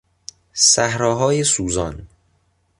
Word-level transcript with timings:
صحراهای 0.53 1.43
سوزان 1.43 2.07